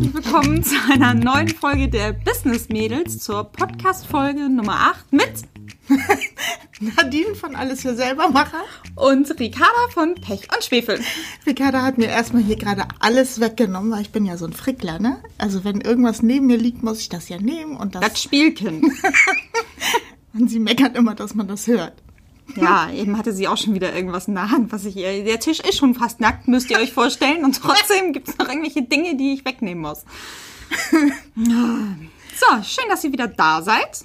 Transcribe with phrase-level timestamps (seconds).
[0.00, 5.32] herzlich willkommen zu einer neuen Folge der Business Mädels, zur Podcast-Folge Nummer 8 mit
[6.80, 8.62] Nadine von Alles für Selbermacher
[8.96, 11.00] und Ricarda von Pech und Schwefel.
[11.46, 14.98] Ricarda hat mir erstmal hier gerade alles weggenommen, weil ich bin ja so ein Frickler,
[15.00, 15.22] ne?
[15.36, 18.00] Also wenn irgendwas neben mir liegt, muss ich das ja nehmen und das...
[18.00, 18.86] Das Spielkind.
[20.32, 21.92] und sie meckert immer, dass man das hört.
[22.56, 25.24] Ja, eben hatte sie auch schon wieder irgendwas in der Hand, was ich ihr.
[25.24, 27.44] Der Tisch ist schon fast nackt, müsst ihr euch vorstellen.
[27.44, 30.04] Und trotzdem gibt es noch irgendwelche Dinge, die ich wegnehmen muss.
[31.34, 34.04] So, schön, dass ihr wieder da seid.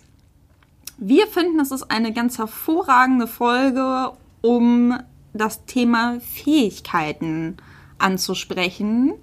[0.98, 4.98] Wir finden, es ist eine ganz hervorragende Folge, um
[5.34, 7.58] das Thema Fähigkeiten
[7.98, 9.14] anzusprechen,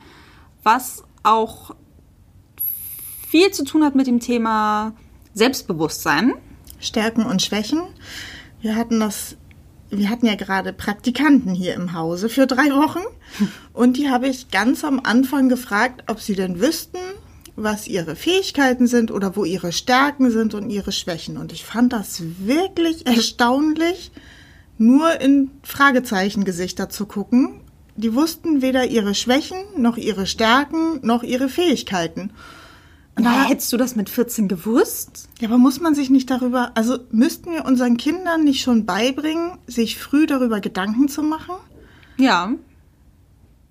[0.63, 1.75] was auch
[3.29, 4.95] viel zu tun hat mit dem Thema
[5.35, 6.35] Selbstbewusstsein.
[6.79, 7.83] Stärken und Schwächen.
[8.63, 9.37] Wir hatten das,
[9.91, 13.03] wir hatten ja gerade Praktikanten hier im Hause für drei Wochen
[13.73, 16.99] und die habe ich ganz am Anfang gefragt, ob sie denn wüssten,
[17.57, 21.37] was ihre Fähigkeiten sind oder wo ihre Stärken sind und ihre Schwächen.
[21.37, 24.13] Und ich fand das wirklich erstaunlich,
[24.79, 27.61] nur in Fragezeichengesichter zu gucken.
[27.97, 32.31] Die wussten weder ihre Schwächen noch ihre Stärken noch ihre Fähigkeiten.
[33.19, 35.29] Na, hättest du das mit 14 gewusst?
[35.39, 39.59] Ja, aber muss man sich nicht darüber, also müssten wir unseren Kindern nicht schon beibringen,
[39.67, 41.57] sich früh darüber Gedanken zu machen?
[42.17, 42.55] Ja.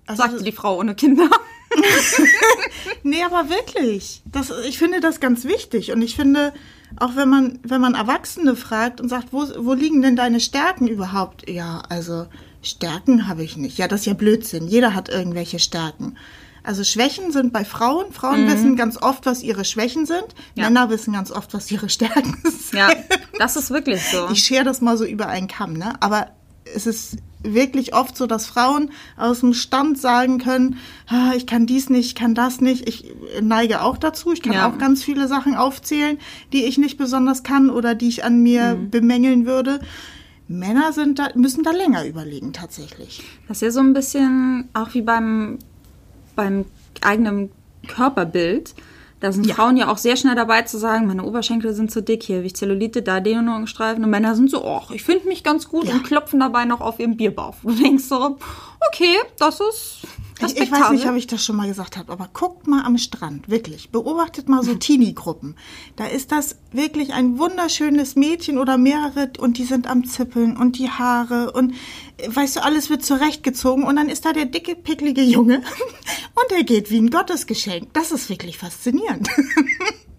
[0.06, 1.28] Also, sagte die Frau ohne Kinder.
[3.02, 4.22] nee, aber wirklich.
[4.30, 5.92] Das, ich finde das ganz wichtig.
[5.92, 6.52] Und ich finde,
[6.98, 10.86] auch wenn man, wenn man Erwachsene fragt und sagt, wo, wo liegen denn deine Stärken
[10.86, 11.48] überhaupt?
[11.48, 12.26] Ja, also
[12.62, 13.78] Stärken habe ich nicht.
[13.78, 14.68] Ja, das ist ja Blödsinn.
[14.68, 16.16] Jeder hat irgendwelche Stärken.
[16.64, 18.12] Also Schwächen sind bei Frauen.
[18.12, 18.52] Frauen mhm.
[18.52, 20.26] wissen ganz oft, was ihre Schwächen sind.
[20.54, 20.64] Ja.
[20.64, 22.78] Männer wissen ganz oft, was ihre Stärken sind.
[22.78, 22.90] Ja,
[23.38, 24.28] das ist wirklich so.
[24.30, 25.94] Ich schere das mal so über einen Kamm, ne?
[26.00, 26.28] Aber
[26.74, 30.76] es ist wirklich oft so, dass Frauen aus dem Stand sagen können,
[31.08, 32.88] ah, ich kann dies nicht, ich kann das nicht.
[32.88, 34.32] Ich neige auch dazu.
[34.32, 34.68] Ich kann ja.
[34.68, 36.18] auch ganz viele Sachen aufzählen,
[36.52, 38.90] die ich nicht besonders kann oder die ich an mir mhm.
[38.90, 39.80] bemängeln würde.
[40.48, 43.22] Männer sind da, müssen da länger überlegen tatsächlich.
[43.48, 45.58] Das ist ja so ein bisschen auch wie beim
[46.34, 46.64] beim
[47.00, 47.50] eigenen
[47.88, 48.74] Körperbild.
[49.20, 49.54] Da sind ja.
[49.54, 52.46] Frauen ja auch sehr schnell dabei zu sagen, meine Oberschenkel sind zu dick, hier habe
[52.46, 54.02] ich Zellulite, da Dehnungsstreifen.
[54.02, 55.94] Und Männer sind so, ach, ich finde mich ganz gut ja.
[55.94, 57.54] und klopfen dabei noch auf ihren Bierbauch.
[57.62, 58.36] Du denkst so,
[58.88, 60.00] okay, das ist
[60.46, 62.98] ich, ich, weiß nicht, ob ich das schon mal gesagt habe, aber guckt mal am
[62.98, 63.90] Strand, wirklich.
[63.90, 65.56] Beobachtet mal so Teenie-Gruppen.
[65.96, 70.78] Da ist das wirklich ein wunderschönes Mädchen oder mehrere und die sind am Zippeln und
[70.78, 71.74] die Haare und
[72.26, 75.62] weißt du, alles wird zurechtgezogen und dann ist da der dicke, picklige Junge
[76.42, 77.92] und der geht wie ein Gottesgeschenk.
[77.92, 79.28] Das ist wirklich faszinierend.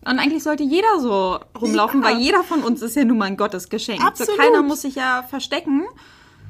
[0.05, 2.09] Und eigentlich sollte jeder so rumlaufen, ja.
[2.09, 4.03] weil jeder von uns ist ja nun mal ein Gottesgeschenk.
[4.03, 4.31] Absolut.
[4.31, 5.83] So, keiner muss sich ja verstecken.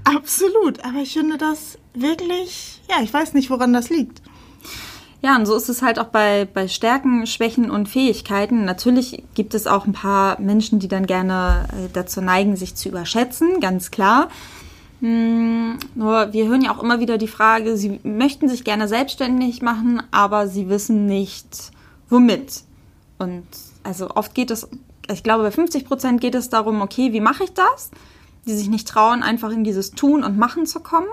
[0.06, 4.24] Absolut, aber ich finde das wirklich, ja, ich weiß nicht, woran das liegt.
[5.22, 8.66] Ja, und so ist es halt auch bei, bei Stärken, Schwächen und Fähigkeiten.
[8.66, 12.90] Natürlich gibt es auch ein paar Menschen, die dann gerne äh, dazu neigen, sich zu
[12.90, 14.28] überschätzen, ganz klar.
[15.04, 19.62] Hm, nur wir hören ja auch immer wieder die Frage, sie möchten sich gerne selbstständig
[19.62, 21.72] machen, aber sie wissen nicht,
[22.10, 22.64] womit.
[23.20, 23.46] Und
[23.84, 24.68] also oft geht es,
[25.12, 27.92] ich glaube, bei 50 Prozent geht es darum, okay, wie mache ich das?
[28.46, 31.08] die sich nicht trauen, einfach in dieses Tun und Machen zu kommen.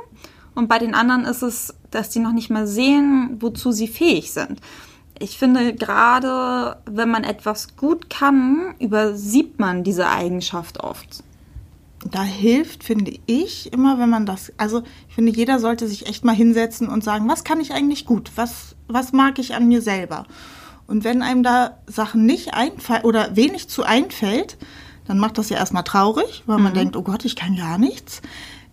[0.55, 4.33] Und bei den anderen ist es, dass die noch nicht mal sehen, wozu sie fähig
[4.33, 4.61] sind.
[5.19, 11.23] Ich finde, gerade wenn man etwas gut kann, übersieht man diese Eigenschaft oft.
[12.05, 16.25] Da hilft, finde ich, immer, wenn man das, also ich finde, jeder sollte sich echt
[16.25, 18.33] mal hinsetzen und sagen, was kann ich eigentlich gut?
[18.37, 20.27] Was, was mag ich an mir selber?
[20.87, 24.57] Und wenn einem da Sachen nicht einfallen oder wenig zu einfällt,
[25.07, 26.77] dann macht das ja erstmal traurig, weil man mhm.
[26.77, 28.23] denkt, oh Gott, ich kann gar nichts.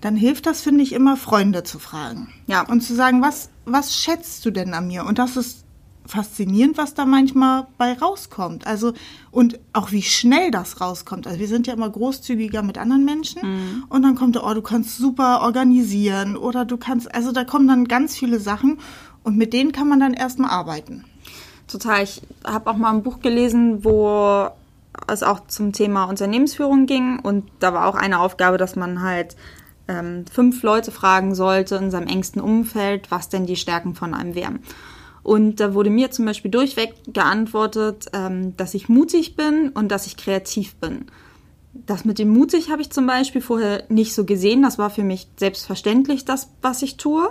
[0.02, 2.34] Dann hilft das, finde ich, immer Freunde zu fragen.
[2.48, 2.62] Ja.
[2.62, 5.06] Und zu sagen, was, was schätzt du denn an mir?
[5.06, 5.67] Und das ist
[6.08, 8.66] faszinierend, was da manchmal bei rauskommt.
[8.66, 8.94] Also,
[9.32, 11.28] und auch wie schnell das rauskommt.
[11.28, 13.42] Also, wir sind ja immer großzügiger mit anderen Menschen.
[13.44, 13.84] Mhm.
[13.90, 17.86] Und dann kommt, oh, du kannst super organisieren oder du kannst, also da kommen dann
[17.86, 18.80] ganz viele Sachen
[19.24, 21.04] und mit denen kann man dann erstmal arbeiten.
[21.68, 22.04] Total.
[22.04, 24.48] Ich habe auch mal ein Buch gelesen, wo
[25.08, 29.36] es auch zum Thema Unternehmensführung ging und da war auch eine Aufgabe, dass man halt
[29.88, 34.36] ähm, fünf Leute fragen sollte in seinem engsten Umfeld, was denn die Stärken von einem
[34.36, 34.60] wären.
[35.28, 40.08] Und da wurde mir zum Beispiel durchweg geantwortet, ähm, dass ich mutig bin und dass
[40.08, 41.08] ich kreativ bin.
[41.74, 44.62] Das mit dem mutig habe ich zum Beispiel vorher nicht so gesehen.
[44.62, 47.30] Das war für mich selbstverständlich, das, was ich tue.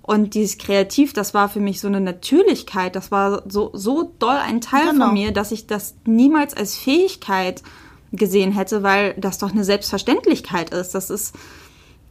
[0.00, 4.36] Und dieses Kreativ, das war für mich so eine Natürlichkeit, das war so, so doll
[4.36, 5.04] ein Teil genau.
[5.04, 7.62] von mir, dass ich das niemals als Fähigkeit
[8.10, 10.94] gesehen hätte, weil das doch eine Selbstverständlichkeit ist.
[10.94, 11.34] Das ist,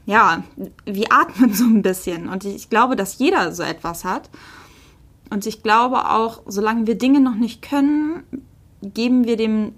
[0.06, 0.44] ja,
[0.86, 2.30] wie atmen so ein bisschen.
[2.30, 4.30] Und ich glaube, dass jeder so etwas hat.
[5.30, 8.24] Und ich glaube auch, solange wir Dinge noch nicht können,
[8.82, 9.74] geben wir dem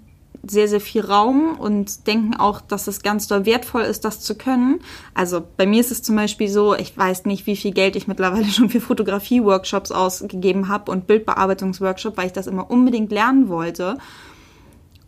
[0.50, 4.36] sehr, sehr viel Raum und denken auch, dass es ganz doll wertvoll ist, das zu
[4.36, 4.80] können.
[5.14, 8.06] Also bei mir ist es zum Beispiel so, ich weiß nicht, wie viel Geld ich
[8.06, 13.98] mittlerweile schon für Fotografie-Workshops ausgegeben habe und Bildbearbeitungs-Workshop, weil ich das immer unbedingt lernen wollte.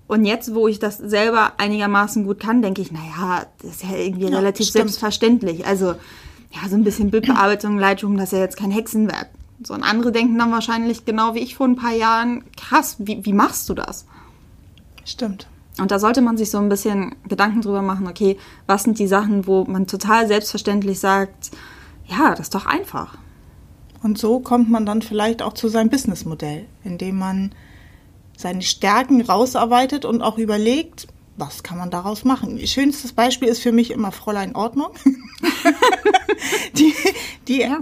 [0.07, 3.97] Und jetzt, wo ich das selber einigermaßen gut kann, denke ich, naja, das ist ja
[3.97, 4.85] irgendwie ja, relativ stimmt.
[4.85, 5.67] selbstverständlich.
[5.67, 5.95] Also,
[6.51, 9.29] ja, so ein bisschen Bildbearbeitung, Lightroom, das ist ja jetzt kein Hexenwerk.
[9.63, 13.25] So, und andere denken dann wahrscheinlich genau wie ich vor ein paar Jahren, krass, wie,
[13.25, 14.07] wie machst du das?
[15.05, 15.49] Stimmt.
[15.79, 19.07] Und da sollte man sich so ein bisschen Gedanken drüber machen, okay, was sind die
[19.07, 21.51] Sachen, wo man total selbstverständlich sagt,
[22.07, 23.17] ja, das ist doch einfach.
[24.03, 27.53] Und so kommt man dann vielleicht auch zu seinem Businessmodell, indem man
[28.37, 31.09] seine Stärken rausarbeitet und auch überlegt,
[31.39, 32.59] was kann man daraus machen?
[32.67, 34.91] Schönstes Beispiel ist für mich immer Fräulein Ordnung.
[36.75, 36.95] die
[37.47, 37.79] die ja.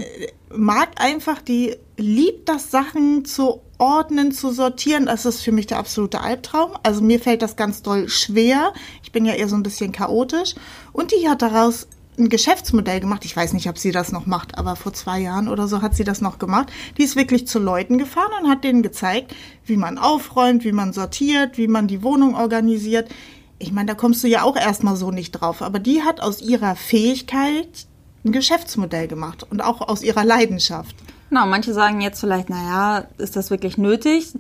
[0.55, 5.07] mag einfach, die liebt das, Sachen zu ordnen, zu sortieren.
[5.07, 6.73] Das ist für mich der absolute Albtraum.
[6.83, 8.73] Also mir fällt das ganz doll schwer.
[9.03, 10.55] Ich bin ja eher so ein bisschen chaotisch.
[10.93, 11.89] Und die hat daraus
[12.19, 13.25] ein Geschäftsmodell gemacht.
[13.25, 15.95] Ich weiß nicht, ob sie das noch macht, aber vor zwei Jahren oder so hat
[15.95, 16.73] sie das noch gemacht.
[16.97, 20.93] Die ist wirklich zu Leuten gefahren und hat denen gezeigt, wie man aufräumt, wie man
[20.93, 23.11] sortiert, wie man die Wohnung organisiert.
[23.59, 25.63] Ich meine, da kommst du ja auch erstmal so nicht drauf.
[25.63, 27.87] Aber die hat aus ihrer Fähigkeit
[28.25, 30.95] ein Geschäftsmodell gemacht und auch aus ihrer Leidenschaft.
[31.31, 34.33] Genau, manche sagen jetzt vielleicht, naja, ist das wirklich nötig?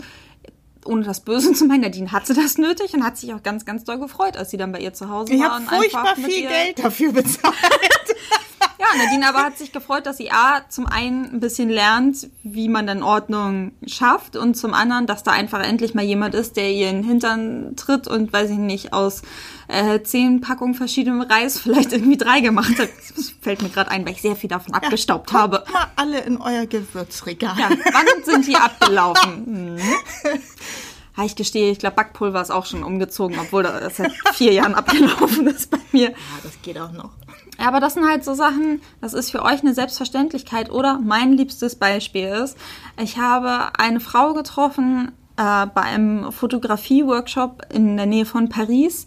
[0.86, 3.84] ohne das Böse zu meinen, Nadine hatte das nötig und hat sich auch ganz, ganz
[3.84, 5.60] doll gefreut, als sie dann bei ihr zu Hause ich war.
[5.60, 7.54] Ich habe furchtbar viel Geld dafür bezahlt.
[8.96, 12.86] Nadine aber hat sich gefreut, dass sie A, zum einen ein bisschen lernt, wie man
[12.86, 16.90] dann Ordnung schafft und zum anderen, dass da einfach endlich mal jemand ist, der ihr
[16.90, 19.22] in den Hintern tritt und, weiß ich nicht, aus
[19.68, 22.88] äh, zehn Packungen verschiedenem Reis vielleicht irgendwie drei gemacht hat.
[23.14, 25.64] Das fällt mir gerade ein, weil ich sehr viel davon abgestaubt ja, habe.
[25.72, 27.56] mal alle in euer Gewürzregal.
[27.58, 29.46] Ja, wann sind die abgelaufen?
[29.46, 29.76] Hm.
[31.16, 34.74] Ja, ich gestehe, ich glaube, Backpulver ist auch schon umgezogen, obwohl das seit vier Jahren
[34.74, 36.10] abgelaufen ist bei mir.
[36.10, 37.10] Ja, das geht auch noch.
[37.58, 40.70] Ja, aber das sind halt so Sachen, das ist für euch eine Selbstverständlichkeit.
[40.70, 42.56] Oder mein liebstes Beispiel ist,
[43.00, 49.06] ich habe eine Frau getroffen äh, bei einem Fotografie-Workshop in der Nähe von Paris,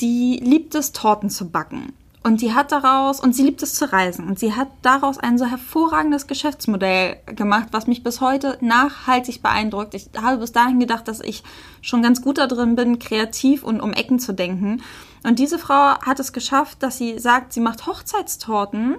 [0.00, 1.94] die liebt es, Torten zu backen.
[2.24, 5.38] Und die hat daraus, und sie liebt es zu reisen, und sie hat daraus ein
[5.38, 9.94] so hervorragendes Geschäftsmodell gemacht, was mich bis heute nachhaltig beeindruckt.
[9.94, 11.42] Ich habe bis dahin gedacht, dass ich
[11.80, 14.82] schon ganz gut da drin bin, kreativ und um Ecken zu denken.
[15.24, 18.96] Und diese Frau hat es geschafft, dass sie sagt, sie macht Hochzeitstorten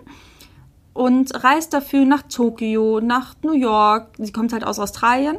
[0.93, 4.09] und reist dafür nach Tokio, nach New York.
[4.17, 5.37] Sie kommt halt aus Australien.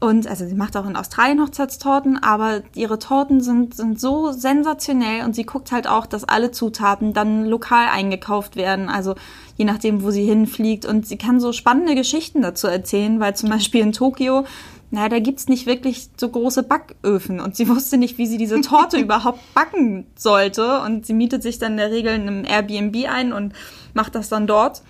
[0.00, 5.26] Und also sie macht auch in Australien Hochzeitstorten, aber ihre Torten sind, sind so sensationell
[5.26, 8.88] und sie guckt halt auch, dass alle Zutaten dann lokal eingekauft werden.
[8.88, 9.14] Also
[9.58, 10.86] je nachdem, wo sie hinfliegt.
[10.86, 14.44] Und sie kann so spannende Geschichten dazu erzählen, weil zum Beispiel in Tokio
[14.92, 18.60] naja, da gibt's nicht wirklich so große Backöfen und sie wusste nicht, wie sie diese
[18.60, 23.08] Torte überhaupt backen sollte und sie mietet sich dann in der Regel in einem Airbnb
[23.08, 23.52] ein und
[23.94, 24.82] macht das dann dort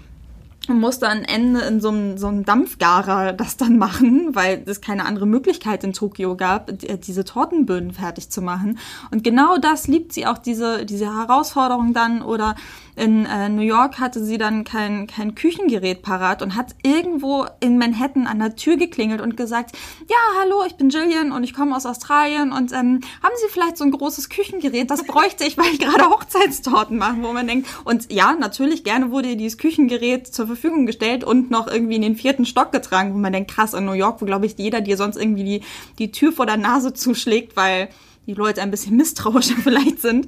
[0.71, 4.81] und musste am Ende in so einem, so einem Dampfgarer das dann machen, weil es
[4.81, 6.71] keine andere Möglichkeit in Tokio gab,
[7.05, 8.79] diese Tortenböden fertig zu machen.
[9.11, 12.55] Und genau das liebt sie auch, diese, diese Herausforderung dann oder
[12.97, 17.79] in äh, New York hatte sie dann kein, kein Küchengerät parat und hat irgendwo in
[17.79, 19.75] Manhattan an der Tür geklingelt und gesagt,
[20.09, 23.79] ja, hallo, ich bin Jillian und ich komme aus Australien und ähm, haben Sie vielleicht
[23.79, 24.91] so ein großes Küchengerät?
[24.91, 29.11] Das bräuchte ich, weil ich gerade Hochzeitstorten mache, wo man denkt, und ja, natürlich, gerne
[29.11, 33.15] wurde ihr dieses Küchengerät zur Verfügung gestellt und noch irgendwie in den vierten Stock getragen,
[33.15, 35.61] wo man denkt, krass, in New York, wo glaube ich jeder dir sonst irgendwie die,
[35.99, 37.89] die Tür vor der Nase zuschlägt, weil
[38.27, 40.27] die Leute ein bisschen misstrauischer vielleicht sind.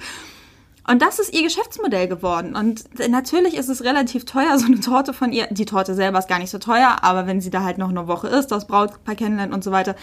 [0.89, 2.57] Und das ist ihr Geschäftsmodell geworden.
[2.57, 5.47] Und natürlich ist es relativ teuer, so eine Torte von ihr.
[5.51, 8.09] Die Torte selber ist gar nicht so teuer, aber wenn sie da halt noch eine
[8.09, 9.95] Woche ist, das Brautpaar kennenlernt und so weiter,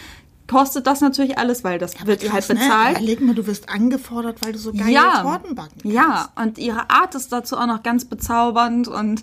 [0.50, 2.54] kostet das natürlich alles, weil das ja, wird ihr halt ne?
[2.54, 2.94] bezahlt.
[2.94, 3.02] Ne?
[3.02, 5.94] Überleg mal, du wirst angefordert, weil du so geile ja, Torten backen kannst.
[5.94, 9.22] Ja, und ihre Art ist dazu auch noch ganz bezaubernd und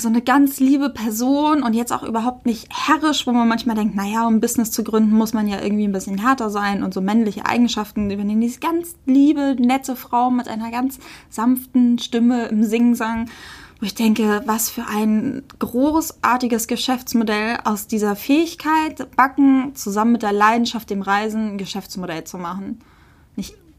[0.00, 3.94] so eine ganz liebe Person und jetzt auch überhaupt nicht herrisch, wo man manchmal denkt,
[3.94, 7.00] naja, um Business zu gründen, muss man ja irgendwie ein bisschen härter sein und so
[7.00, 8.40] männliche Eigenschaften übernehmen.
[8.40, 10.98] Diese ganz liebe, nette Frau mit einer ganz
[11.30, 13.30] sanften Stimme im Singsang,
[13.80, 20.32] wo ich denke, was für ein großartiges Geschäftsmodell aus dieser Fähigkeit, Backen zusammen mit der
[20.32, 22.80] Leidenschaft, dem Reisen, ein Geschäftsmodell zu machen.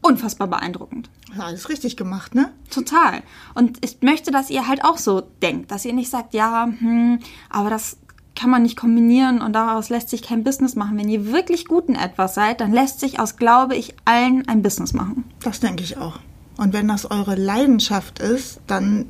[0.08, 1.10] Unfassbar beeindruckend.
[1.36, 2.50] Ja, alles richtig gemacht, ne?
[2.70, 3.22] Total.
[3.54, 7.18] Und ich möchte, dass ihr halt auch so denkt, dass ihr nicht sagt, ja, hm,
[7.50, 7.98] aber das
[8.34, 10.96] kann man nicht kombinieren und daraus lässt sich kein Business machen.
[10.96, 14.62] Wenn ihr wirklich gut in etwas seid, dann lässt sich aus, glaube ich, allen ein
[14.62, 15.24] Business machen.
[15.42, 16.20] Das denke ich auch.
[16.56, 19.06] Und wenn das eure Leidenschaft ist, dann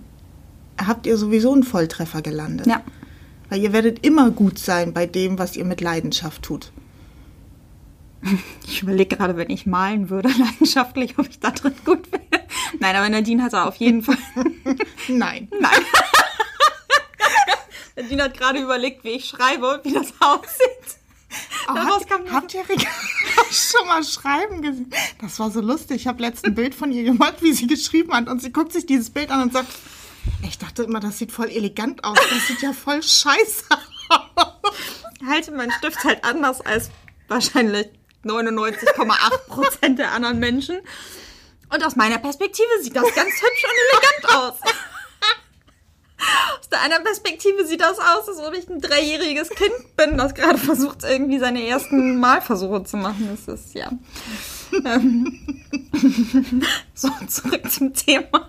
[0.84, 2.66] habt ihr sowieso einen Volltreffer gelandet.
[2.66, 2.82] Ja.
[3.50, 6.72] Weil ihr werdet immer gut sein bei dem, was ihr mit Leidenschaft tut.
[8.66, 12.22] Ich überlege gerade, wenn ich malen würde, leidenschaftlich, ob ich da drin gut wäre.
[12.78, 14.18] Nein, aber Nadine hat da auf jeden Fall.
[15.08, 15.48] Nein.
[15.58, 15.80] Nein.
[17.96, 20.98] Nadine hat gerade überlegt, wie ich schreibe und wie das aussieht.
[21.68, 22.62] Oh, habt, kam- habt ihr
[23.50, 24.90] schon mal schreiben gesehen?
[25.20, 25.96] Das war so lustig.
[26.02, 28.28] Ich habe letztens ein Bild von ihr gemacht, wie sie geschrieben hat.
[28.28, 29.68] Und sie guckt sich dieses Bild an und sagt,
[30.42, 32.18] ich dachte immer, das sieht voll elegant aus.
[32.30, 33.64] Das sieht ja voll scheiße
[34.10, 34.52] aus.
[35.20, 36.90] Ich halte meinen Stift halt anders als
[37.26, 37.88] wahrscheinlich
[38.24, 40.80] 99,8 Prozent der anderen Menschen.
[41.72, 44.72] Und aus meiner Perspektive sieht das ganz hübsch und elegant aus.
[46.58, 50.34] Aus der anderen Perspektive sieht das aus, als ob ich ein dreijähriges Kind bin, das
[50.34, 53.28] gerade versucht, irgendwie seine ersten Malversuche zu machen.
[53.30, 53.90] Das ist ja.
[54.84, 55.64] Ähm,
[56.94, 58.48] so, zurück zum Thema.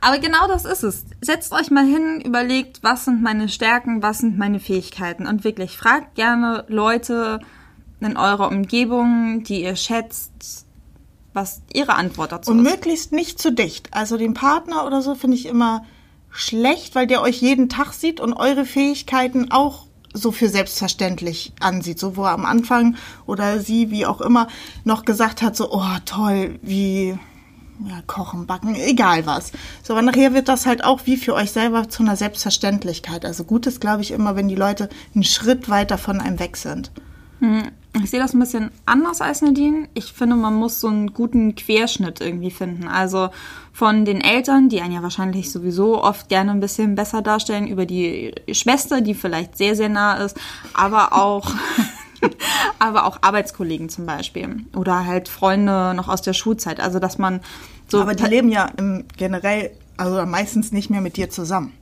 [0.00, 1.04] Aber genau das ist es.
[1.20, 5.26] Setzt euch mal hin, überlegt, was sind meine Stärken, was sind meine Fähigkeiten.
[5.26, 7.40] Und wirklich fragt gerne Leute
[8.00, 10.66] in eurer Umgebung, die ihr schätzt,
[11.32, 12.70] was ihre Antwort dazu Und ist.
[12.70, 13.88] möglichst nicht zu dicht.
[13.92, 15.84] Also den Partner oder so finde ich immer
[16.30, 21.98] schlecht, weil der euch jeden Tag sieht und eure Fähigkeiten auch so für selbstverständlich ansieht.
[21.98, 24.48] So wo er am Anfang oder sie, wie auch immer,
[24.84, 27.18] noch gesagt hat, so, oh toll, wie
[27.84, 29.52] ja, kochen, backen, egal was.
[29.82, 33.26] So, aber nachher wird das halt auch wie für euch selber zu einer Selbstverständlichkeit.
[33.26, 36.56] Also gut ist, glaube ich, immer, wenn die Leute einen Schritt weiter von einem weg
[36.56, 36.90] sind.
[38.02, 39.88] Ich sehe das ein bisschen anders als Nadine.
[39.94, 42.88] Ich finde, man muss so einen guten Querschnitt irgendwie finden.
[42.88, 43.30] Also
[43.72, 47.86] von den Eltern, die einen ja wahrscheinlich sowieso oft gerne ein bisschen besser darstellen, über
[47.86, 50.36] die Schwester, die vielleicht sehr, sehr nah ist,
[50.74, 51.50] aber auch,
[52.78, 54.64] aber auch Arbeitskollegen zum Beispiel.
[54.74, 56.80] Oder halt Freunde noch aus der Schulzeit.
[56.80, 57.40] Also, dass man
[57.88, 58.00] so.
[58.00, 61.72] aber die leben ja im, generell, also meistens nicht mehr mit dir zusammen.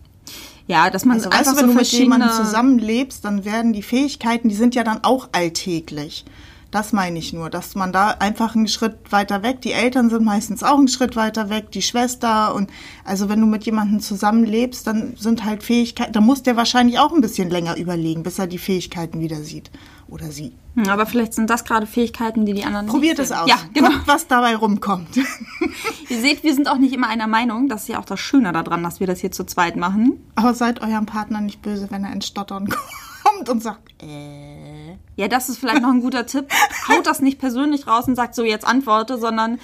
[0.66, 3.83] Ja, dass man Also weißt einfach wenn so du mit jemandem zusammenlebst, dann werden die
[3.83, 6.25] Fähigkeiten, die sind ja dann auch alltäglich.
[6.74, 10.24] Das meine ich nur, dass man da einfach einen Schritt weiter weg, die Eltern sind
[10.24, 12.68] meistens auch einen Schritt weiter weg, die Schwester und
[13.04, 17.12] also wenn du mit jemandem zusammenlebst, dann sind halt Fähigkeiten, da muss der wahrscheinlich auch
[17.12, 19.70] ein bisschen länger überlegen, bis er die Fähigkeiten wieder sieht
[20.08, 20.52] oder sie.
[20.74, 23.48] Hm, Aber vielleicht sind das gerade Fähigkeiten, die die anderen Probiert nicht es aus.
[23.48, 23.90] Ja, genau.
[23.90, 25.16] Guckt, was dabei rumkommt.
[26.08, 27.68] Ihr seht, wir sind auch nicht immer einer Meinung.
[27.68, 30.18] Das ist ja auch das Schöne daran, dass wir das hier zu zweit machen.
[30.34, 33.13] Aber seid eurem Partner nicht böse, wenn er ins Stottern kommt
[33.48, 34.96] und sagt, äh.
[35.16, 36.46] Ja, das ist vielleicht noch ein guter Tipp.
[36.88, 39.60] Haut das nicht persönlich raus und sagt so, jetzt antworte, sondern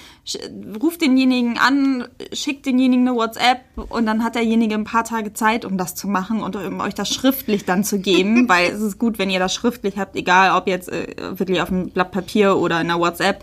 [0.80, 5.64] ruft denjenigen an, schickt denjenigen eine WhatsApp und dann hat derjenige ein paar Tage Zeit,
[5.64, 8.98] um das zu machen und um euch das schriftlich dann zu geben, weil es ist
[8.98, 12.56] gut, wenn ihr das schriftlich habt, egal ob jetzt äh, wirklich auf einem Blatt Papier
[12.56, 13.42] oder in einer WhatsApp.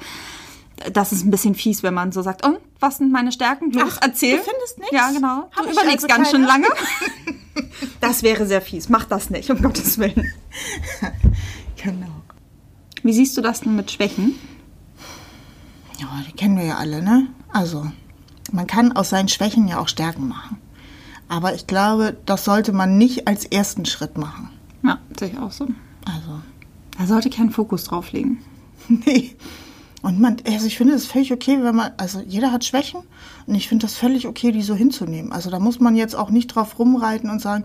[0.94, 3.72] Das ist ein bisschen fies, wenn man so sagt, und was sind meine Stärken?
[3.72, 4.38] Los, Ach, erzähl.
[4.38, 4.94] du findest nichts?
[4.94, 5.50] Ja, genau.
[5.56, 6.68] Hab Du ich überlegst also ganz schön lange.
[8.02, 8.88] Das wäre sehr fies.
[8.90, 10.32] Mach das nicht, um Gottes Willen.
[11.84, 12.08] Genau.
[13.04, 14.36] Wie siehst du das denn mit Schwächen?
[16.00, 17.28] Ja, die kennen wir ja alle, ne?
[17.54, 17.90] Also,
[18.52, 20.58] man kann aus seinen Schwächen ja auch Stärken machen.
[21.30, 24.50] Aber ich glaube, das sollte man nicht als ersten Schritt machen.
[24.84, 25.66] Ja, sehe ich auch so.
[26.06, 26.42] Also,
[26.98, 28.44] Da sollte kein Fokus drauf liegen.
[28.88, 29.36] nee.
[30.02, 33.02] Und man, also ich finde es völlig okay, wenn man, also jeder hat Schwächen
[33.48, 35.32] und ich finde das völlig okay, die so hinzunehmen.
[35.32, 37.64] Also da muss man jetzt auch nicht drauf rumreiten und sagen,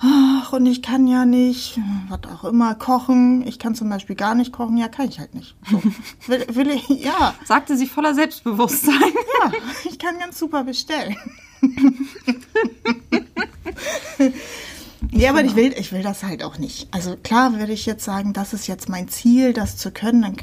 [0.00, 3.46] ach, und ich kann ja nicht, was auch immer, kochen.
[3.46, 4.78] Ich kann zum Beispiel gar nicht kochen.
[4.78, 5.54] Ja, kann ich halt nicht.
[5.70, 5.82] So.
[6.26, 8.94] will, will ich, ja, Sagte sie voller Selbstbewusstsein.
[9.42, 9.52] ja,
[9.84, 11.16] ich kann ganz super bestellen.
[15.12, 16.88] Ja, aber ich will, ich will das halt auch nicht.
[16.92, 20.36] Also klar würde ich jetzt sagen, das ist jetzt mein Ziel, das zu können, dann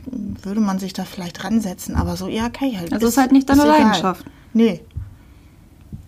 [0.43, 1.95] würde man sich da vielleicht ransetzen.
[1.95, 2.91] Aber so, ja, kann ich halt.
[2.91, 3.79] Also ist halt nicht deine egal.
[3.79, 4.25] Leidenschaft.
[4.53, 4.81] Nee.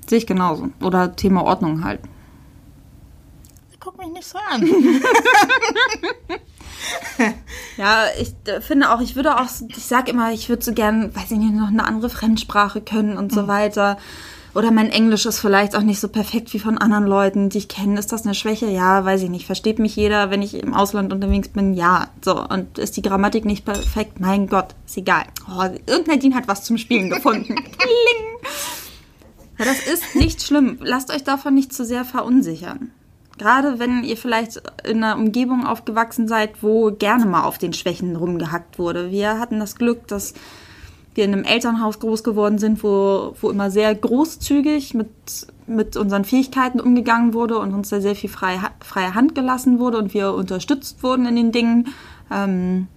[0.10, 0.70] Sehe ich genauso.
[0.82, 2.01] Oder Thema Ordnung halt.
[3.80, 4.70] Guck mich nicht so an.
[7.78, 11.16] Ja, ich äh, finde auch, ich würde auch, ich sag immer, ich würde so gern,
[11.16, 13.98] weiß ich nicht, noch eine andere Fremdsprache können und so weiter.
[14.56, 17.68] Oder mein Englisch ist vielleicht auch nicht so perfekt wie von anderen Leuten, die ich
[17.68, 18.00] kenne.
[18.00, 18.65] Ist das eine Schwäche?
[18.65, 19.46] Ja, weiß ich nicht.
[19.46, 21.74] Versteht mich jeder, wenn ich im Ausland unterwegs bin?
[21.74, 22.08] Ja.
[22.24, 24.20] So, und ist die Grammatik nicht perfekt?
[24.20, 25.24] Mein Gott, ist egal.
[25.48, 27.56] Oh, irgendein hat was zum Spielen gefunden.
[27.56, 28.29] Kling.
[29.60, 30.77] Ja, das ist nicht schlimm.
[30.82, 32.91] Lasst euch davon nicht zu sehr verunsichern.
[33.38, 38.15] Gerade wenn ihr vielleicht in einer Umgebung aufgewachsen seid, wo gerne mal auf den Schwächen
[38.15, 39.12] rumgehackt wurde.
[39.12, 40.34] Wir hatten das Glück, dass
[41.16, 45.10] wir in einem Elternhaus groß geworden sind, wo, wo immer sehr großzügig mit,
[45.68, 49.98] mit unseren Fähigkeiten umgegangen wurde und uns da sehr viel freie, freie Hand gelassen wurde
[49.98, 51.88] und wir unterstützt wurden in den Dingen.
[52.32, 52.88] Ähm,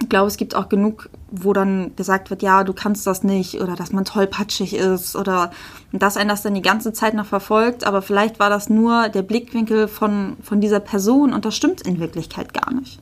[0.00, 3.60] Ich glaube, es gibt auch genug, wo dann gesagt wird, ja, du kannst das nicht
[3.60, 5.50] oder dass man tollpatschig ist oder
[5.92, 7.82] dass einen das dann die ganze Zeit noch verfolgt.
[7.84, 11.98] Aber vielleicht war das nur der Blickwinkel von, von dieser Person und das stimmt in
[11.98, 13.00] Wirklichkeit gar nicht.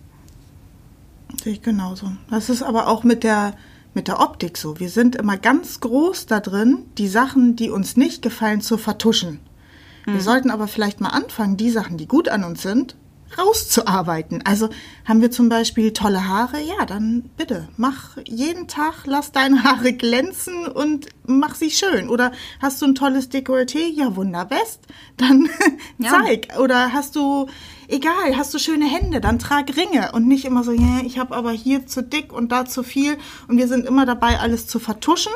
[1.42, 2.06] Sehe ich genauso.
[2.30, 3.52] Das ist aber auch mit der,
[3.96, 4.78] mit der Optik so.
[4.78, 9.40] Wir sind immer ganz groß da drin, die Sachen, die uns nicht gefallen, zu vertuschen.
[10.04, 10.20] Wir Mhm.
[10.20, 12.94] sollten aber vielleicht mal anfangen, die Sachen, die gut an uns sind,
[13.38, 14.42] rauszuarbeiten.
[14.44, 14.68] Also
[15.04, 19.92] haben wir zum Beispiel tolle Haare, ja, dann bitte, mach jeden Tag, lass deine Haare
[19.92, 22.08] glänzen und mach sie schön.
[22.08, 23.86] Oder hast du ein tolles Dekolleté?
[23.92, 24.80] Ja, wunderbest.
[25.16, 25.48] Dann
[25.98, 26.10] Ja.
[26.10, 26.58] zeig.
[26.58, 27.46] Oder hast du,
[27.88, 31.34] egal, hast du schöne Hände, dann trag Ringe und nicht immer so, ja, ich habe
[31.34, 33.16] aber hier zu dick und da zu viel.
[33.48, 35.32] Und wir sind immer dabei, alles zu vertuschen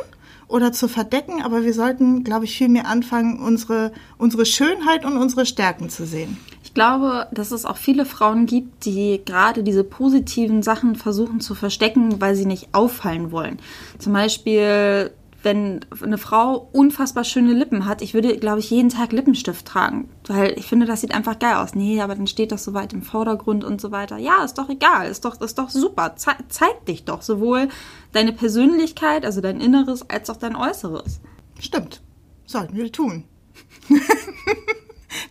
[0.48, 5.16] oder zu verdecken, aber wir sollten, glaube ich, viel mehr anfangen, unsere, unsere Schönheit und
[5.16, 6.36] unsere Stärken zu sehen.
[6.70, 11.56] Ich glaube, dass es auch viele Frauen gibt, die gerade diese positiven Sachen versuchen zu
[11.56, 13.58] verstecken, weil sie nicht auffallen wollen.
[13.98, 15.10] Zum Beispiel,
[15.42, 20.10] wenn eine Frau unfassbar schöne Lippen hat, ich würde, glaube ich, jeden Tag Lippenstift tragen,
[20.28, 21.74] weil ich finde, das sieht einfach geil aus.
[21.74, 24.16] Nee, aber dann steht das so weit im Vordergrund und so weiter.
[24.18, 26.14] Ja, ist doch egal, ist doch, ist doch super.
[26.14, 27.66] Ze zeig dich doch sowohl
[28.12, 31.20] deine Persönlichkeit, also dein Inneres, als auch dein Äußeres.
[31.58, 32.00] Stimmt.
[32.46, 33.24] Sollten wir tun.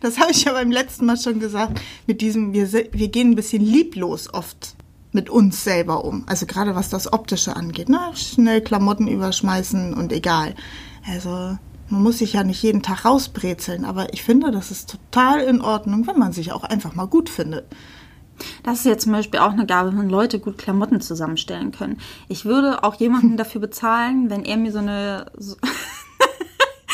[0.00, 1.80] das habe ich ja beim letzten Mal schon gesagt.
[2.06, 4.74] Mit diesem, wir, wir gehen ein bisschen lieblos oft
[5.12, 6.24] mit uns selber um.
[6.26, 7.88] Also gerade was das Optische angeht.
[7.88, 7.98] Ne?
[8.14, 10.54] Schnell Klamotten überschmeißen und egal.
[11.06, 11.56] Also
[11.88, 13.84] man muss sich ja nicht jeden Tag rausbrezeln.
[13.84, 17.28] Aber ich finde, das ist total in Ordnung, wenn man sich auch einfach mal gut
[17.28, 17.66] findet.
[18.62, 21.98] Das ist jetzt zum Beispiel auch eine Gabe, wenn Leute gut Klamotten zusammenstellen können.
[22.28, 25.26] Ich würde auch jemanden dafür bezahlen, wenn er mir so eine.
[25.36, 25.56] So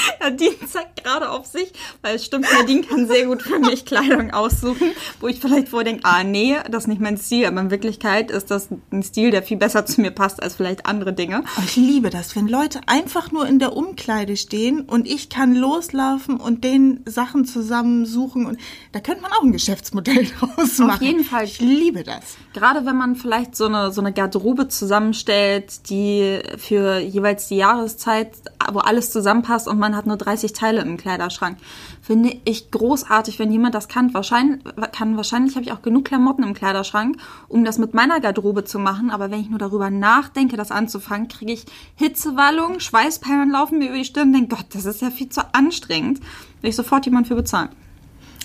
[0.21, 1.73] Nadine zeigt gerade auf sich,
[2.03, 6.05] weil es stimmt, Nadine kann sehr gut für mich Kleidung aussuchen, wo ich vielleicht vordenke,
[6.05, 9.43] ah nee, das ist nicht mein Stil, aber in Wirklichkeit ist das ein Stil, der
[9.43, 11.43] viel besser zu mir passt als vielleicht andere Dinge.
[11.57, 15.55] Aber ich liebe das, wenn Leute einfach nur in der Umkleide stehen und ich kann
[15.55, 18.59] loslaufen und den Sachen zusammensuchen und
[18.93, 21.05] da könnte man auch ein Geschäftsmodell draus machen.
[21.05, 21.45] jeden Fall.
[21.45, 22.37] Ich liebe das.
[22.57, 28.31] Gerade wenn man vielleicht so eine, so eine Garderobe zusammenstellt, die für jeweils die Jahreszeit,
[28.73, 31.59] wo alles zusammenpasst und man hat nur 30 Teile im Kleiderschrank.
[32.01, 34.15] Finde ich großartig, wenn jemand das kann.
[34.15, 38.65] Wahrscheinlich, kann, wahrscheinlich habe ich auch genug Klamotten im Kleiderschrank, um das mit meiner Garderobe
[38.65, 39.11] zu machen.
[39.11, 41.67] Aber wenn ich nur darüber nachdenke, das anzufangen, kriege ich
[41.97, 45.43] Hitzewallungen, Schweißperlen laufen mir über die Stirn und denke, Gott, das ist ja viel zu
[45.55, 46.21] anstrengend.
[46.63, 47.69] Will ich sofort jemand für bezahlen.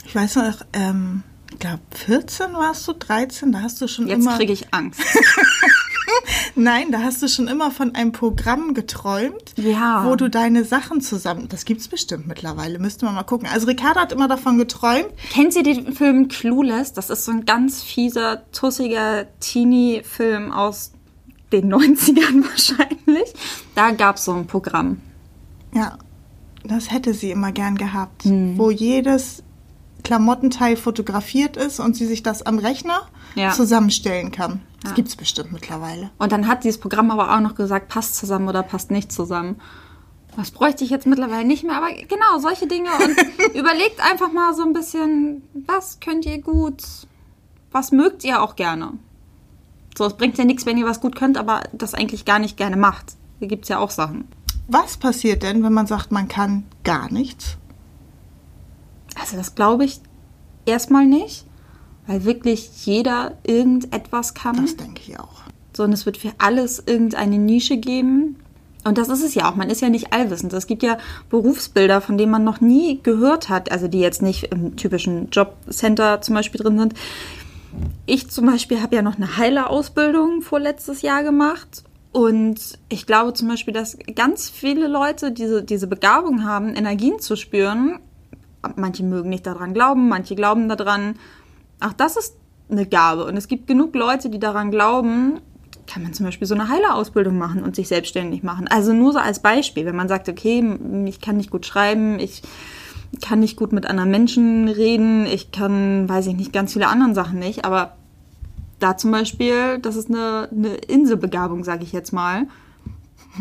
[0.06, 4.22] Ich weiß noch, ähm, ich glaube 14 warst du, 13, da hast du schon Jetzt
[4.24, 4.38] immer...
[4.38, 5.02] kriege ich Angst.
[6.56, 10.04] Nein, da hast du schon immer von einem Programm geträumt, Ja.
[10.06, 11.48] wo du deine Sachen zusammen...
[11.50, 13.48] Das gibt's bestimmt mittlerweile, müssten wir mal gucken.
[13.52, 16.94] Also Ricarda hat immer davon geträumt, Kennt ihr den Film Clueless?
[16.94, 20.92] Das ist so ein ganz fieser, tussiger Teenie-Film aus
[21.52, 23.34] den 90ern wahrscheinlich.
[23.76, 25.02] Da gab es so ein Programm.
[25.74, 25.98] Ja,
[26.64, 28.58] das hätte sie immer gern gehabt, Mhm.
[28.58, 29.44] wo jedes
[30.04, 33.52] Klamottenteil fotografiert ist und sie sich das am Rechner Ja.
[33.52, 34.62] zusammenstellen kann.
[34.82, 34.96] Das Ja.
[34.96, 36.10] gibt's bestimmt mittlerweile.
[36.18, 39.60] Und dann hat dieses Programm aber auch noch gesagt, passt zusammen oder passt nicht zusammen.
[40.38, 42.90] Das bräuchte ich jetzt mittlerweile nicht mehr, aber genau, solche Dinge.
[42.90, 43.18] Und
[43.56, 46.82] überlegt einfach mal so ein bisschen, was könnt ihr gut,
[47.72, 48.94] was mögt ihr auch gerne.
[49.98, 52.56] So, es bringt ja nichts, wenn ihr was gut könnt, aber das eigentlich gar nicht
[52.56, 53.14] gerne macht.
[53.40, 54.26] Hier gibt's ja auch Sachen.
[54.68, 57.58] Was passiert denn, wenn man sagt, man kann gar nichts?
[59.22, 60.02] Also das glaube ich
[60.66, 61.46] erstmal nicht,
[62.08, 64.58] weil wirklich jeder irgendetwas kann.
[64.58, 65.42] Das denke ich auch.
[65.74, 68.36] So, und es wird für alles irgendeine Nische geben.
[68.84, 69.56] Und das ist es ja auch.
[69.56, 70.52] Man ist ja nicht allwissend.
[70.54, 70.98] Es gibt ja
[71.30, 76.22] Berufsbilder, von denen man noch nie gehört hat, also die jetzt nicht im typischen Jobcenter
[76.22, 76.94] zum Beispiel drin sind.
[78.06, 81.84] Ich zum Beispiel habe ja noch eine Heilerausbildung vorletztes Jahr gemacht.
[82.12, 87.36] Und ich glaube zum Beispiel, dass ganz viele Leute diese, diese Begabung haben, Energien zu
[87.36, 88.00] spüren.
[88.76, 91.15] Manche mögen nicht daran glauben, manche glauben daran.
[91.80, 92.36] Auch das ist
[92.69, 93.26] eine Gabe.
[93.26, 95.39] Und es gibt genug Leute, die daran glauben,
[95.88, 98.67] kann man zum Beispiel so eine Heilerausbildung machen und sich selbstständig machen.
[98.67, 100.63] Also nur so als Beispiel, wenn man sagt, okay,
[101.06, 102.41] ich kann nicht gut schreiben, ich
[103.21, 107.13] kann nicht gut mit anderen Menschen reden, ich kann, weiß ich nicht, ganz viele andere
[107.13, 107.97] Sachen nicht, aber
[108.80, 112.47] da zum Beispiel, das ist eine, eine Inselbegabung, sage ich jetzt mal.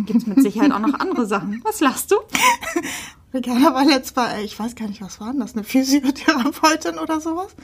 [0.06, 1.61] Gibt es mit Sicherheit auch noch andere Sachen.
[1.64, 2.16] Was lachst du?
[3.33, 7.21] Ricarda war letztes Mal, ich weiß gar nicht, was war denn das, eine Physiotherapeutin oder
[7.21, 7.55] sowas?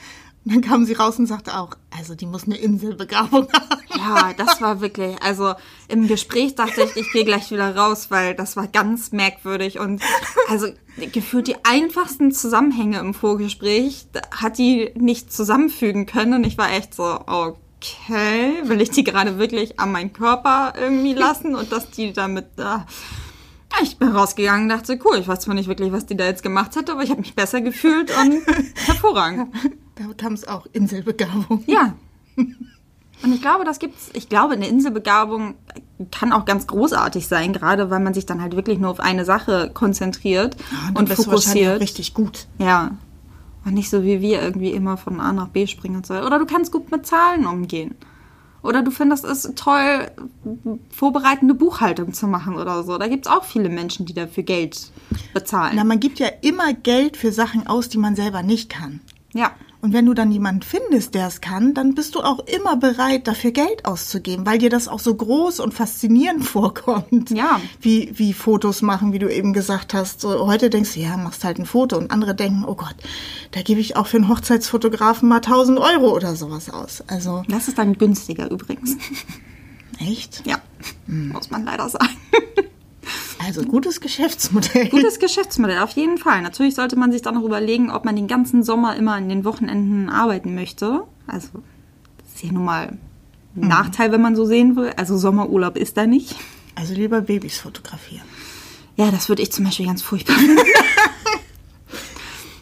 [0.45, 3.81] Und dann kam sie raus und sagte auch, also die muss eine Inselbegabung haben.
[3.93, 5.55] Ja, das war wirklich, also
[5.89, 10.01] im Gespräch dachte ich, ich gehe gleich wieder raus, weil das war ganz merkwürdig und
[10.47, 10.67] also
[11.11, 16.93] gefühlt die einfachsten Zusammenhänge im Vorgespräch hat die nicht zusammenfügen können und ich war echt
[16.93, 22.13] so, okay, will ich die gerade wirklich an meinen Körper irgendwie lassen und dass die
[22.13, 22.45] damit.
[22.57, 22.79] Äh,
[23.81, 26.43] ich bin rausgegangen und dachte, cool, ich weiß zwar nicht wirklich, was die da jetzt
[26.43, 28.41] gemacht hat, aber ich habe mich besser gefühlt und
[28.85, 29.53] hervorragend.
[29.95, 31.63] Da kam es auch Inselbegabung.
[31.67, 31.93] Ja.
[32.35, 35.55] Und ich glaube, das gibt's, ich glaube, eine Inselbegabung
[36.11, 39.25] kann auch ganz großartig sein, gerade weil man sich dann halt wirklich nur auf eine
[39.25, 41.81] Sache konzentriert Ja, und auch fokussiert.
[41.81, 42.45] richtig gut.
[42.59, 42.91] Ja.
[43.65, 46.13] Und nicht so wie wir irgendwie immer von A nach B springen und so.
[46.13, 47.95] Oder du kannst gut mit Zahlen umgehen.
[48.67, 50.11] Oder du findest es toll,
[50.89, 52.97] vorbereitende Buchhaltung zu machen oder so.
[52.97, 54.91] Da gibt es auch viele Menschen, die dafür Geld
[55.33, 55.77] bezahlen.
[55.77, 58.99] Na, man gibt ja immer Geld für Sachen aus, die man selber nicht kann.
[59.33, 59.51] ja.
[59.79, 63.27] Und wenn du dann jemanden findest, der es kann, dann bist du auch immer bereit,
[63.27, 67.29] dafür Geld auszugeben, weil dir das auch so groß und faszinierend vorkommt.
[67.29, 67.61] Ja.
[67.79, 70.21] Wie, wie Fotos machen, wie du eben gesagt hast.
[70.21, 71.97] So, heute denkst du, ja, machst halt ein Foto.
[71.97, 72.95] Und andere denken, oh Gott,
[73.51, 77.03] da gebe ich auch für einen Hochzeitsfotografen mal 1000 Euro oder sowas aus.
[77.07, 78.97] Also, Das ist dann günstiger übrigens.
[79.99, 80.43] echt?
[80.45, 80.57] Ja.
[81.05, 82.09] Muss man leider sagen.
[83.43, 84.89] Also, gutes Geschäftsmodell.
[84.89, 86.41] Gutes Geschäftsmodell, auf jeden Fall.
[86.41, 89.45] Natürlich sollte man sich dann noch überlegen, ob man den ganzen Sommer immer an den
[89.45, 91.03] Wochenenden arbeiten möchte.
[91.27, 91.49] Also,
[92.23, 92.97] das ist ja nun mal
[93.55, 94.93] ein Nachteil, wenn man so sehen will.
[94.97, 96.35] Also, Sommerurlaub ist da nicht.
[96.75, 98.25] Also, lieber Babys fotografieren.
[98.97, 100.57] Ja, das würde ich zum Beispiel ganz furchtbar finden.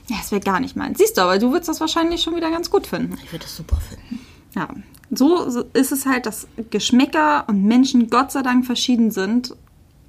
[0.10, 0.98] ja, das wäre gar nicht meins.
[0.98, 3.18] Siehst du, aber du würdest das wahrscheinlich schon wieder ganz gut finden.
[3.24, 4.20] Ich würde das super finden.
[4.54, 4.70] Ja,
[5.12, 9.56] so ist es halt, dass Geschmäcker und Menschen Gott sei Dank verschieden sind.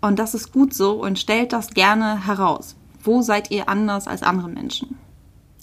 [0.07, 2.77] Und das ist gut so und stellt das gerne heraus.
[3.03, 4.97] Wo seid ihr anders als andere Menschen?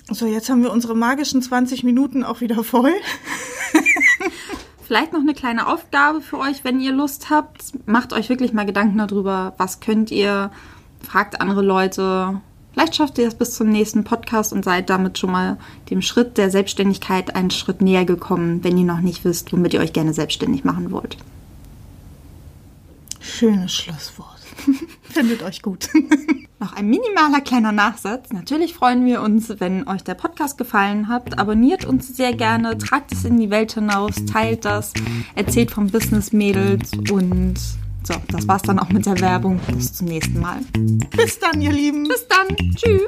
[0.09, 2.93] So, jetzt haben wir unsere magischen 20 Minuten auch wieder voll.
[4.85, 7.87] Vielleicht noch eine kleine Aufgabe für euch, wenn ihr Lust habt.
[7.87, 10.51] Macht euch wirklich mal Gedanken darüber, was könnt ihr,
[11.01, 12.41] fragt andere Leute.
[12.73, 15.57] Vielleicht schafft ihr es bis zum nächsten Podcast und seid damit schon mal
[15.89, 19.79] dem Schritt der Selbstständigkeit einen Schritt näher gekommen, wenn ihr noch nicht wisst, womit ihr
[19.79, 21.17] euch gerne selbstständig machen wollt.
[23.21, 24.32] Schönes Schlusswort.
[25.03, 25.89] Findet euch gut.
[26.59, 28.31] Noch ein minimaler kleiner Nachsatz.
[28.31, 31.37] Natürlich freuen wir uns, wenn euch der Podcast gefallen hat.
[31.37, 34.93] Abonniert uns sehr gerne, tragt es in die Welt hinaus, teilt das,
[35.35, 37.59] erzählt vom Business Mädels und
[38.05, 39.61] so, das war's dann auch mit der Werbung.
[39.73, 40.59] Bis zum nächsten Mal.
[41.15, 42.07] Bis dann, ihr Lieben.
[42.07, 42.47] Bis dann.
[42.75, 43.07] Tschüss.